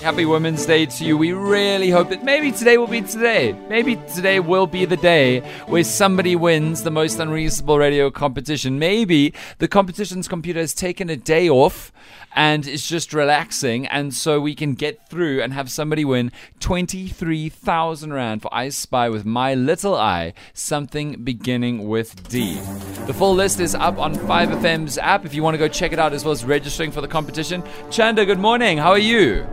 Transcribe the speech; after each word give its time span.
Happy 0.00 0.24
Women's 0.24 0.64
Day 0.64 0.86
to 0.86 1.04
you. 1.04 1.18
We 1.18 1.32
really 1.34 1.90
hope 1.90 2.08
that 2.08 2.24
maybe 2.24 2.50
today 2.52 2.78
will 2.78 2.86
be 2.86 3.02
today. 3.02 3.52
Maybe 3.68 3.96
today 4.14 4.40
will 4.40 4.66
be 4.66 4.86
the 4.86 4.96
day 4.96 5.40
where 5.66 5.84
somebody 5.84 6.34
wins 6.34 6.82
the 6.82 6.90
most 6.90 7.18
unreasonable 7.20 7.76
radio 7.76 8.10
competition. 8.10 8.78
Maybe 8.78 9.34
the 9.58 9.68
competition's 9.68 10.26
computer 10.26 10.58
has 10.58 10.72
taken 10.72 11.10
a 11.10 11.16
day 11.16 11.50
off 11.50 11.92
and 12.34 12.66
it's 12.66 12.88
just 12.88 13.12
relaxing, 13.12 13.86
and 13.88 14.14
so 14.14 14.40
we 14.40 14.54
can 14.54 14.74
get 14.74 15.06
through 15.10 15.42
and 15.42 15.52
have 15.52 15.70
somebody 15.70 16.04
win 16.04 16.32
23,000 16.60 18.12
Rand 18.12 18.40
for 18.40 18.54
I 18.54 18.70
Spy 18.70 19.10
with 19.10 19.26
My 19.26 19.54
Little 19.54 19.96
Eye, 19.96 20.32
something 20.54 21.24
beginning 21.24 21.88
with 21.88 22.28
D. 22.28 22.54
The 23.06 23.12
full 23.12 23.34
list 23.34 23.60
is 23.60 23.74
up 23.74 23.98
on 23.98 24.14
5FM's 24.14 24.96
app 24.96 25.26
if 25.26 25.34
you 25.34 25.42
want 25.42 25.54
to 25.54 25.58
go 25.58 25.68
check 25.68 25.92
it 25.92 25.98
out 25.98 26.14
as 26.14 26.24
well 26.24 26.32
as 26.32 26.44
registering 26.44 26.90
for 26.90 27.00
the 27.00 27.08
competition. 27.08 27.62
Chanda, 27.90 28.24
good 28.24 28.38
morning. 28.38 28.78
How 28.78 28.90
are 28.90 28.98
you? 28.98 29.46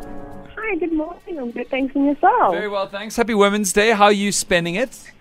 Hi, 0.70 0.76
good 0.76 0.92
morning. 0.92 1.40
I'm 1.40 1.52
good. 1.52 1.70
Thanks 1.70 1.96
and 1.96 2.06
yourself. 2.08 2.54
Very 2.54 2.68
well, 2.68 2.88
thanks. 2.88 3.16
Happy 3.16 3.34
Women's 3.34 3.72
Day. 3.72 3.92
How 3.92 4.06
are 4.06 4.12
you 4.12 4.34
spending 4.34 4.76
it? 4.76 5.12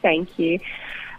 Thank 0.00 0.38
you. 0.38 0.58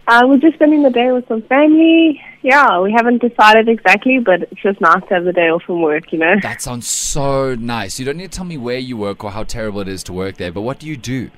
Uh, 0.08 0.22
we're 0.26 0.38
just 0.38 0.54
spending 0.54 0.82
the 0.82 0.90
day 0.90 1.12
with 1.12 1.28
some 1.28 1.42
family. 1.42 2.20
Yeah, 2.42 2.80
we 2.80 2.90
haven't 2.90 3.20
decided 3.22 3.68
exactly, 3.68 4.18
but 4.18 4.42
it's 4.42 4.60
just 4.62 4.80
nice 4.80 5.02
to 5.08 5.14
have 5.14 5.24
the 5.24 5.32
day 5.32 5.48
off 5.48 5.62
from 5.62 5.80
work, 5.80 6.12
you 6.12 6.18
know? 6.18 6.34
That 6.42 6.60
sounds 6.60 6.88
so 6.88 7.54
nice. 7.54 8.00
You 8.00 8.06
don't 8.06 8.16
need 8.16 8.32
to 8.32 8.36
tell 8.36 8.46
me 8.46 8.56
where 8.56 8.78
you 8.78 8.96
work 8.96 9.22
or 9.22 9.30
how 9.30 9.44
terrible 9.44 9.80
it 9.80 9.88
is 9.88 10.02
to 10.04 10.12
work 10.12 10.38
there, 10.38 10.50
but 10.50 10.62
what 10.62 10.80
do 10.80 10.88
you 10.88 10.96
do? 10.96 11.30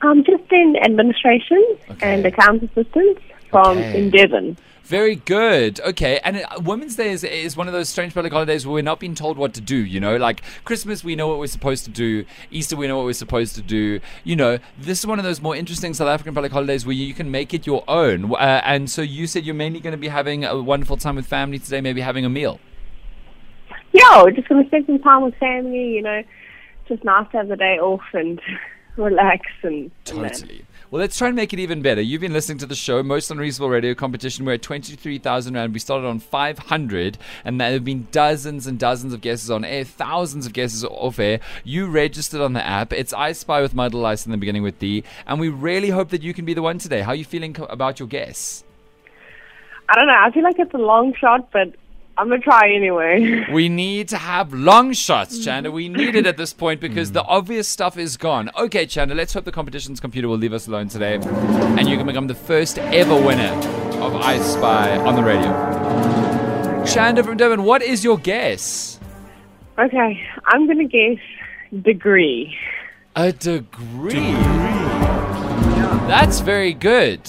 I'm 0.00 0.24
just 0.24 0.44
in 0.50 0.76
administration 0.82 1.62
Okay. 1.90 2.14
and 2.14 2.24
account 2.24 2.62
assistance 2.62 3.18
from 3.50 3.76
Okay. 3.78 3.98
in 3.98 4.10
Durban. 4.10 4.56
Very 4.86 5.16
good. 5.16 5.80
Okay. 5.80 6.20
And 6.22 6.36
uh, 6.36 6.60
Women's 6.60 6.94
Day 6.94 7.10
is, 7.10 7.24
is 7.24 7.56
one 7.56 7.66
of 7.66 7.72
those 7.72 7.88
strange 7.88 8.14
public 8.14 8.32
holidays 8.32 8.64
where 8.64 8.72
we're 8.72 8.82
not 8.84 9.00
being 9.00 9.16
told 9.16 9.36
what 9.36 9.52
to 9.54 9.60
do, 9.60 9.74
you 9.74 9.98
know? 9.98 10.16
Like 10.16 10.42
Christmas, 10.64 11.02
we 11.02 11.16
know 11.16 11.26
what 11.26 11.40
we're 11.40 11.48
supposed 11.48 11.84
to 11.86 11.90
do. 11.90 12.24
Easter, 12.52 12.76
we 12.76 12.86
know 12.86 12.96
what 12.96 13.04
we're 13.04 13.12
supposed 13.12 13.56
to 13.56 13.62
do. 13.62 13.98
You 14.22 14.36
know, 14.36 14.60
this 14.78 15.00
is 15.00 15.06
one 15.06 15.18
of 15.18 15.24
those 15.24 15.42
more 15.42 15.56
interesting 15.56 15.92
South 15.92 16.06
African 16.06 16.34
public 16.34 16.52
holidays 16.52 16.86
where 16.86 16.94
you 16.94 17.14
can 17.14 17.32
make 17.32 17.52
it 17.52 17.66
your 17.66 17.82
own. 17.88 18.32
Uh, 18.32 18.60
and 18.64 18.88
so 18.88 19.02
you 19.02 19.26
said 19.26 19.44
you're 19.44 19.56
mainly 19.56 19.80
going 19.80 19.90
to 19.90 19.98
be 19.98 20.06
having 20.06 20.44
a 20.44 20.62
wonderful 20.62 20.96
time 20.96 21.16
with 21.16 21.26
family 21.26 21.58
today, 21.58 21.80
maybe 21.80 22.00
having 22.00 22.24
a 22.24 22.28
meal. 22.28 22.60
Yeah, 23.92 24.24
just 24.36 24.48
going 24.48 24.62
to 24.62 24.68
spend 24.68 24.86
some 24.86 25.00
time 25.00 25.22
with 25.22 25.34
family, 25.34 25.94
you 25.96 26.02
know? 26.02 26.22
Just 26.86 27.02
nice 27.02 27.28
to 27.32 27.38
have 27.38 27.48
the 27.48 27.56
day 27.56 27.80
off 27.80 28.04
and 28.12 28.40
relax 28.96 29.46
and. 29.62 29.90
Totally. 30.04 30.64
Well, 30.90 31.00
let's 31.00 31.18
try 31.18 31.26
and 31.26 31.34
make 31.34 31.52
it 31.52 31.58
even 31.58 31.82
better. 31.82 32.00
You've 32.00 32.20
been 32.20 32.32
listening 32.32 32.58
to 32.58 32.66
the 32.66 32.76
show, 32.76 33.02
Most 33.02 33.28
Unreasonable 33.28 33.70
Radio 33.70 33.92
Competition. 33.92 34.44
We're 34.44 34.54
at 34.54 34.62
23,000 34.62 35.54
Rand. 35.54 35.72
We 35.72 35.80
started 35.80 36.06
on 36.06 36.20
500, 36.20 37.18
and 37.44 37.60
there 37.60 37.72
have 37.72 37.84
been 37.84 38.06
dozens 38.12 38.68
and 38.68 38.78
dozens 38.78 39.12
of 39.12 39.20
guesses 39.20 39.50
on 39.50 39.64
air, 39.64 39.82
thousands 39.82 40.46
of 40.46 40.52
guesses 40.52 40.84
off 40.84 41.18
air. 41.18 41.40
You 41.64 41.88
registered 41.88 42.40
on 42.40 42.52
the 42.52 42.64
app. 42.64 42.92
It's 42.92 43.12
I 43.12 43.32
Spy 43.32 43.60
with 43.62 43.74
Muddle 43.74 44.06
Ice 44.06 44.26
in 44.26 44.30
the 44.30 44.38
beginning 44.38 44.62
with 44.62 44.78
D, 44.78 45.02
and 45.26 45.40
we 45.40 45.48
really 45.48 45.90
hope 45.90 46.10
that 46.10 46.22
you 46.22 46.32
can 46.32 46.44
be 46.44 46.54
the 46.54 46.62
one 46.62 46.78
today. 46.78 47.00
How 47.00 47.10
are 47.10 47.16
you 47.16 47.24
feeling 47.24 47.54
co- 47.54 47.64
about 47.64 47.98
your 47.98 48.06
guess? 48.06 48.62
I 49.88 49.96
don't 49.96 50.06
know. 50.06 50.16
I 50.16 50.30
feel 50.30 50.44
like 50.44 50.58
it's 50.60 50.74
a 50.74 50.78
long 50.78 51.14
shot, 51.14 51.50
but 51.50 51.74
I'm 52.18 52.30
to 52.30 52.38
try 52.38 52.72
anyway. 52.74 53.44
We 53.52 53.68
need 53.68 54.08
to 54.08 54.16
have 54.16 54.52
long 54.54 54.92
shots, 54.94 55.38
Chanda. 55.44 55.70
We 55.70 55.88
need 55.88 56.14
it 56.14 56.26
at 56.26 56.36
this 56.36 56.52
point 56.52 56.80
because 56.80 57.12
the 57.12 57.22
obvious 57.22 57.68
stuff 57.68 57.98
is 57.98 58.16
gone. 58.16 58.50
Okay, 58.58 58.86
Chanda, 58.86 59.14
let's 59.14 59.34
hope 59.34 59.44
the 59.44 59.52
competition's 59.52 60.00
computer 60.00 60.26
will 60.28 60.38
leave 60.38 60.52
us 60.52 60.66
alone 60.66 60.88
today 60.88 61.14
and 61.16 61.88
you 61.88 61.96
can 61.96 62.06
become 62.06 62.26
the 62.26 62.34
first 62.34 62.78
ever 62.78 63.14
winner 63.14 63.52
of 64.00 64.14
I 64.14 64.38
Spy 64.38 64.96
on 64.96 65.14
the 65.14 65.22
radio. 65.22 66.84
Chanda 66.86 67.22
from 67.22 67.36
Durban, 67.36 67.64
what 67.64 67.82
is 67.82 68.02
your 68.02 68.18
guess? 68.18 68.98
okay, 69.78 70.20
I'm 70.46 70.66
to 70.68 70.84
guess 70.84 71.82
degree. 71.82 72.56
A 73.14 73.32
degree. 73.32 74.32
That's 76.08 76.40
very 76.40 76.72
good. 76.72 77.20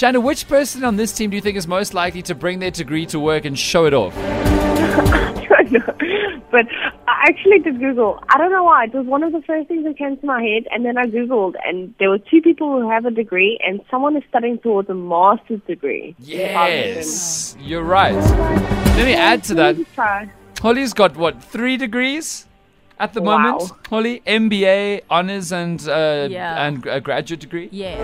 Chanda, 0.00 0.18
which 0.18 0.48
person 0.48 0.82
on 0.82 0.96
this 0.96 1.12
team 1.12 1.28
do 1.28 1.36
you 1.36 1.42
think 1.42 1.58
is 1.58 1.66
most 1.66 1.92
likely 1.92 2.22
to 2.22 2.34
bring 2.34 2.58
their 2.58 2.70
degree 2.70 3.04
to 3.04 3.20
work 3.20 3.44
and 3.44 3.58
show 3.58 3.84
it 3.84 3.92
off? 3.92 4.16
I 4.16 5.62
don't 5.70 5.72
know. 5.72 6.40
But 6.50 6.64
I 7.06 7.24
actually 7.28 7.58
did 7.58 7.78
Google. 7.78 8.18
I 8.30 8.38
don't 8.38 8.50
know 8.50 8.64
why. 8.64 8.84
It 8.84 8.94
was 8.94 9.04
one 9.04 9.22
of 9.22 9.32
the 9.32 9.42
first 9.42 9.68
things 9.68 9.84
that 9.84 9.98
came 9.98 10.16
to 10.16 10.24
my 10.24 10.42
head, 10.42 10.62
and 10.70 10.86
then 10.86 10.96
I 10.96 11.04
Googled, 11.04 11.52
and 11.66 11.94
there 11.98 12.08
were 12.08 12.16
two 12.18 12.40
people 12.40 12.80
who 12.80 12.88
have 12.88 13.04
a 13.04 13.10
degree, 13.10 13.60
and 13.62 13.82
someone 13.90 14.16
is 14.16 14.22
studying 14.30 14.56
towards 14.60 14.88
a 14.88 14.94
master's 14.94 15.60
degree. 15.66 16.16
Yes, 16.18 17.54
you're 17.60 17.82
right. 17.84 18.14
Let 18.14 19.04
me 19.04 19.12
add 19.12 19.44
to 19.44 19.54
that. 19.56 20.30
Holly's 20.62 20.94
got 20.94 21.14
what 21.18 21.44
three 21.44 21.76
degrees 21.76 22.46
at 22.98 23.12
the 23.12 23.20
Wow. 23.20 23.36
moment. 23.36 23.72
Holly, 23.90 24.22
MBA, 24.26 25.02
honors, 25.10 25.52
and 25.52 25.78
uh, 25.86 26.26
Yeah. 26.30 26.66
and 26.66 26.86
a 26.86 27.02
graduate 27.02 27.40
degree, 27.40 27.68
Yes. 27.70 28.00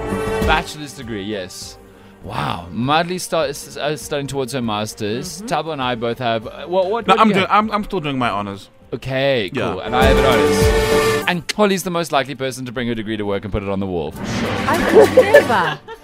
bachelor's 0.47 0.93
degree. 0.93 1.23
Yes. 1.23 1.79
Wow, 2.23 2.69
Madly 2.71 3.19
start, 3.19 3.51
is 3.51 3.77
uh, 3.77 3.97
studying 3.97 4.27
towards 4.27 4.53
her 4.53 4.63
masters. 4.63 5.43
Mm-hmm. 5.43 5.47
Tabo 5.47 5.73
and 5.73 5.83
I 5.83 5.95
both 5.95 6.19
have. 6.19 6.47
Uh, 6.47 6.67
what? 6.67 6.91
What? 6.91 7.07
No, 7.07 7.15
do 7.15 7.21
I'm 7.21 7.31
doing. 7.31 7.47
I'm, 7.49 7.71
I'm 7.71 7.85
still 7.85 8.01
doing 8.01 8.19
my 8.19 8.31
honors. 8.31 8.69
Okay, 8.93 9.51
cool. 9.55 9.77
Yeah. 9.77 9.85
And 9.85 9.95
I 9.95 10.05
have 10.05 10.17
an 10.17 10.25
honors. 10.25 11.25
And 11.29 11.53
Holly's 11.53 11.83
the 11.83 11.91
most 11.91 12.13
likely 12.13 12.35
person 12.35 12.65
to 12.67 12.73
bring 12.73 12.89
her 12.89 12.95
degree 12.95 13.17
to 13.17 13.25
work 13.25 13.45
and 13.45 13.53
put 13.53 13.63
it 13.63 13.69
on 13.69 13.81
the 13.81 13.87
wall. 13.87 14.13
I 14.17 14.95
would 14.95 15.17
never. 15.17 15.96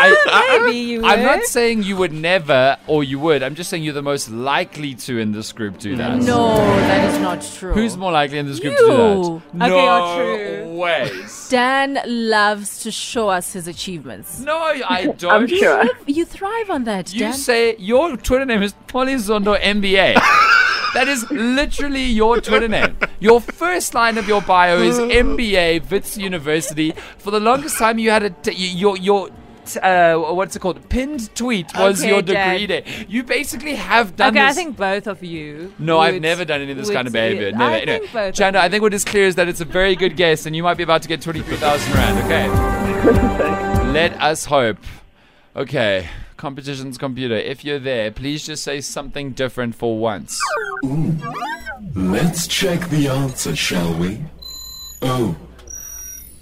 I, 0.28 0.60
Maybe 0.64 0.78
you 0.78 1.04
I'm 1.04 1.22
not 1.22 1.44
saying 1.44 1.82
you 1.82 1.96
would 1.96 2.12
never 2.12 2.76
or 2.86 3.02
you 3.04 3.18
would. 3.18 3.42
I'm 3.42 3.54
just 3.54 3.70
saying 3.70 3.82
you're 3.82 3.94
the 3.94 4.02
most 4.02 4.30
likely 4.30 4.94
to 4.94 5.18
in 5.18 5.32
this 5.32 5.52
group 5.52 5.78
do 5.78 5.96
that. 5.96 6.18
No, 6.18 6.56
that 6.56 7.12
is 7.12 7.18
not 7.20 7.42
true. 7.42 7.72
Who's 7.72 7.96
more 7.96 8.12
likely 8.12 8.38
in 8.38 8.46
this 8.46 8.60
group 8.60 8.76
to 8.76 8.82
do 8.86 8.92
You. 8.92 9.42
that? 9.58 9.70
Okay, 9.70 9.76
no 9.76 10.16
you're 10.16 10.64
true. 10.64 10.76
ways. 10.76 11.48
Dan 11.48 11.98
loves 12.06 12.82
to 12.82 12.90
show 12.90 13.28
us 13.28 13.52
his 13.52 13.68
achievements. 13.68 14.40
No, 14.40 14.56
I 14.58 15.06
don't. 15.18 15.32
I'm 15.32 15.46
sure. 15.46 15.84
You 16.06 16.24
thrive 16.24 16.70
on 16.70 16.84
that, 16.84 17.12
You 17.12 17.20
Dan. 17.20 17.32
say 17.34 17.76
your 17.78 18.16
Twitter 18.16 18.44
name 18.44 18.62
is 18.62 18.74
Polizondo 18.88 19.58
MBA. 19.60 20.14
that 20.94 21.08
is 21.08 21.28
literally 21.30 22.04
your 22.04 22.40
Twitter 22.40 22.68
name. 22.68 22.96
Your 23.20 23.40
first 23.40 23.94
line 23.94 24.18
of 24.18 24.28
your 24.28 24.42
bio 24.42 24.78
is 24.78 24.98
MBA 24.98 25.90
Wits 25.90 26.16
University. 26.18 26.92
For 27.18 27.30
the 27.30 27.40
longest 27.40 27.78
time, 27.78 27.98
you 27.98 28.10
had 28.10 28.22
a 28.24 28.30
t- 28.30 28.50
y- 28.50 28.78
your 28.78 28.96
your. 28.96 29.30
T- 29.66 29.80
Uh, 29.80 30.18
what's 30.32 30.56
it 30.56 30.60
called? 30.60 30.88
Pinned 30.88 31.34
tweet 31.34 31.66
was 31.76 32.00
Okay, 32.00 32.08
your 32.10 32.22
Dad. 32.22 32.52
degree 32.52 32.66
there. 32.66 32.82
You 33.08 33.22
basically 33.22 33.74
have 33.74 34.16
done 34.16 34.36
Okay, 34.36 34.46
this. 34.46 34.56
I 34.56 34.60
think 34.60 34.76
both 34.76 35.06
of 35.06 35.22
you. 35.22 35.72
No, 35.78 35.98
I've 35.98 36.20
never 36.20 36.44
done 36.44 36.60
any 36.62 36.72
of 36.72 36.76
this 36.78 36.88
would 36.88 36.94
kind 36.94 37.06
of 37.06 37.12
say- 37.12 37.30
behavior. 37.34 37.52
Never. 37.52 37.64
I 37.64 37.78
Anyway, 37.80 37.98
think 38.00 38.12
both. 38.12 38.34
Chanda, 38.34 38.58
you. 38.58 38.64
I 38.64 38.68
think 38.68 38.82
what 38.82 38.94
is 38.94 39.04
clear 39.04 39.24
is 39.26 39.34
that 39.36 39.48
it's 39.48 39.60
a 39.60 39.64
very 39.64 39.96
good 39.96 40.16
guess, 40.16 40.46
and 40.46 40.54
you 40.56 40.62
might 40.62 40.76
be 40.76 40.82
about 40.82 41.02
to 41.02 41.08
get 41.08 41.20
23,000 41.22 41.94
Rand, 41.94 42.18
okay? 42.24 42.48
Let 43.92 44.12
us 44.20 44.46
hope. 44.46 44.78
Okay, 45.54 46.08
competition's 46.36 46.98
computer, 46.98 47.34
if 47.36 47.64
you're 47.64 47.78
there, 47.78 48.10
please 48.10 48.44
just 48.46 48.62
say 48.62 48.80
something 48.80 49.32
different 49.32 49.74
for 49.74 49.98
once. 49.98 50.38
Let's 51.94 52.46
check 52.46 52.88
the 52.90 53.08
answer, 53.08 53.56
shall 53.56 53.94
we? 53.98 54.20
Oh, 55.02 55.36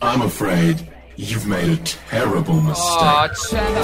I'm 0.02 0.22
afraid 0.22 0.88
you've 1.16 1.46
made 1.46 1.68
a 1.70 1.76
terrible 1.76 2.60
mistake. 2.60 2.84
Oh, 2.86 3.28
Chanda. 3.50 3.82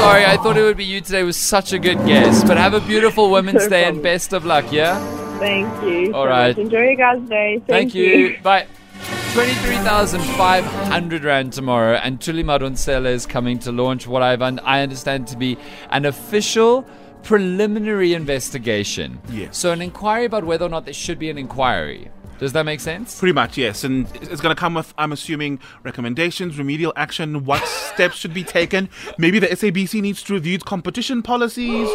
Sorry, 0.00 0.24
I 0.24 0.36
thought 0.36 0.56
it 0.56 0.62
would 0.62 0.76
be 0.76 0.84
you 0.84 1.00
today. 1.00 1.20
It 1.20 1.24
was 1.24 1.36
such 1.36 1.72
a 1.72 1.78
good 1.78 1.98
guess. 2.06 2.44
But 2.44 2.56
have 2.56 2.74
a 2.74 2.80
beautiful 2.80 3.30
Women's 3.30 3.66
Day 3.66 3.84
and 3.84 4.02
best 4.02 4.32
of 4.32 4.44
luck, 4.44 4.70
yeah? 4.72 4.98
Thank 5.38 5.82
you. 5.84 6.12
All 6.14 6.24
so 6.24 6.28
right. 6.28 6.56
much. 6.56 6.58
Enjoy 6.58 6.78
your 6.78 6.96
guys' 6.96 7.28
day. 7.28 7.62
Thank, 7.66 7.92
Thank, 7.92 7.94
you. 7.94 8.36
Bye. 8.42 8.66
23,500 9.34 11.24
Rand 11.24 11.52
tomorrow, 11.52 11.96
and 11.96 12.20
Thuli 12.20 12.44
Madonsela 12.44 13.06
is 13.06 13.26
coming 13.26 13.58
to 13.60 13.72
launch 13.72 14.06
what 14.06 14.22
I've 14.22 14.40
un- 14.40 14.60
I 14.60 14.80
understand 14.82 15.26
to 15.28 15.36
be 15.36 15.58
an 15.90 16.04
official 16.04 16.86
preliminary 17.24 18.14
investigation. 18.14 19.18
Yes. 19.28 19.58
So, 19.58 19.72
an 19.72 19.82
inquiry 19.82 20.26
about 20.26 20.44
whether 20.44 20.64
or 20.64 20.68
not 20.68 20.84
there 20.84 20.94
should 20.94 21.18
be 21.18 21.30
an 21.30 21.38
inquiry. 21.38 22.10
Does 22.38 22.52
that 22.52 22.64
make 22.64 22.80
sense? 22.80 23.18
Pretty 23.18 23.32
much, 23.32 23.56
yes. 23.56 23.84
And 23.84 24.06
it's 24.16 24.40
going 24.40 24.54
to 24.54 24.58
come 24.60 24.74
with, 24.74 24.92
I'm 24.98 25.12
assuming, 25.12 25.60
recommendations, 25.82 26.58
remedial 26.58 26.92
action, 26.96 27.44
what 27.44 27.64
steps 27.66 28.16
should 28.16 28.34
be 28.34 28.44
taken. 28.44 28.88
Maybe 29.18 29.38
the 29.38 29.46
SABC 29.48 30.00
needs 30.02 30.22
to 30.24 30.34
review 30.34 30.54
its 30.56 30.64
competition 30.64 31.22
policies. 31.22 31.88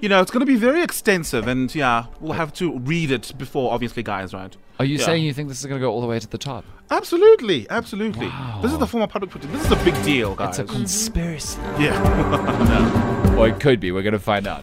You 0.00 0.08
know, 0.08 0.20
it's 0.20 0.30
going 0.30 0.40
to 0.40 0.46
be 0.46 0.56
very 0.56 0.82
extensive. 0.82 1.46
And 1.46 1.72
yeah, 1.74 2.06
we'll 2.20 2.32
have 2.34 2.52
to 2.54 2.78
read 2.80 3.10
it 3.10 3.32
before, 3.38 3.72
obviously, 3.72 4.02
guys, 4.02 4.34
right? 4.34 4.54
Are 4.80 4.84
you 4.84 4.98
Yeah. 4.98 5.04
saying 5.06 5.22
you 5.24 5.32
think 5.32 5.48
this 5.48 5.60
is 5.60 5.66
going 5.66 5.80
to 5.80 5.84
go 5.86 5.92
all 5.92 6.00
the 6.00 6.06
way 6.08 6.18
to 6.18 6.26
the 6.28 6.38
top? 6.38 6.64
Absolutely, 6.90 7.66
absolutely. 7.70 8.30
This 8.60 8.72
is 8.72 8.78
the 8.78 8.86
former 8.86 9.06
public. 9.06 9.32
This 9.32 9.64
is 9.64 9.70
a 9.72 9.76
big 9.84 9.94
deal, 10.02 10.34
guys. 10.34 10.58
It's 10.58 10.70
a 10.70 10.74
conspiracy. 10.74 11.60
yeah. 11.78 13.10
Or 13.38 13.48
it 13.48 13.58
could 13.58 13.80
be. 13.80 13.90
We're 13.90 14.02
going 14.02 14.12
to 14.12 14.18
find 14.20 14.46
out. 14.46 14.62